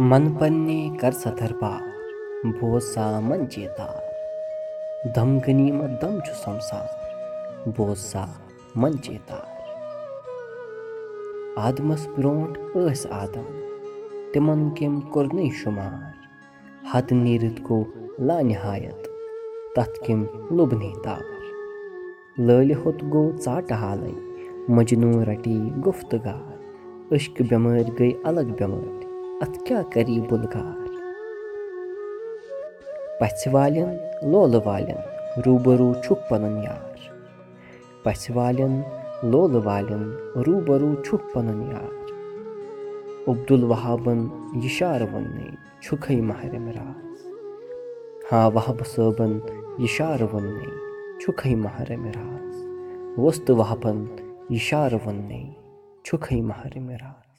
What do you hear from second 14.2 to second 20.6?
تِمن کٔمۍ کوٚرنٕے شُمار حد نیٖرِتھ گوٚو لانِہایت تتھ کٔمۍ